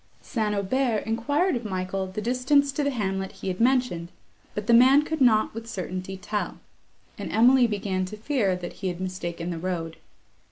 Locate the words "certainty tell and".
5.69-7.31